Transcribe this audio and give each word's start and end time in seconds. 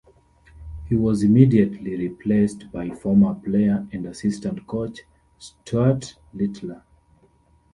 He 0.89 0.95
was 0.95 1.21
immediately 1.21 1.95
replaced 1.95 2.71
by 2.71 2.89
former 2.89 3.35
player 3.35 3.87
and 3.91 4.07
assistant 4.07 4.65
coach 4.65 5.01
Stuart 5.37 6.15
Littler. 6.33 6.81